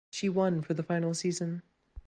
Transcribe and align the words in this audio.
She 0.09 0.29
won 0.29 0.63
for 0.63 0.73
the 0.73 0.81
final 0.81 1.13
season. 1.13 1.61